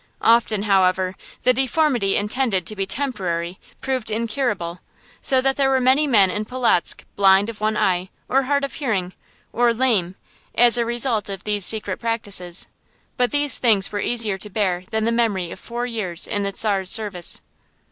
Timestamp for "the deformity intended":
1.43-2.65